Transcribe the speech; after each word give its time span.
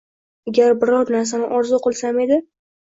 Agar 0.51 0.73
biror 0.85 1.13
narsani 1.17 1.53
orzu 1.61 1.85
qilsam 1.87 2.23
edi. 2.29 2.45